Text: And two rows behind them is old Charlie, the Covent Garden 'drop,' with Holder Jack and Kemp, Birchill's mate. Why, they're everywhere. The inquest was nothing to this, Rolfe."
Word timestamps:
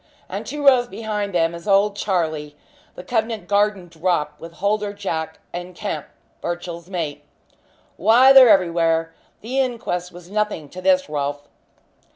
And 0.27 0.47
two 0.47 0.65
rows 0.65 0.87
behind 0.87 1.31
them 1.31 1.53
is 1.53 1.67
old 1.67 1.95
Charlie, 1.95 2.55
the 2.95 3.03
Covent 3.03 3.47
Garden 3.47 3.87
'drop,' 3.87 4.33
with 4.39 4.53
Holder 4.53 4.93
Jack 4.93 5.37
and 5.53 5.75
Kemp, 5.75 6.07
Birchill's 6.41 6.89
mate. 6.89 7.23
Why, 7.97 8.33
they're 8.33 8.49
everywhere. 8.49 9.13
The 9.41 9.59
inquest 9.59 10.11
was 10.11 10.31
nothing 10.31 10.69
to 10.69 10.81
this, 10.81 11.07
Rolfe." 11.07 11.47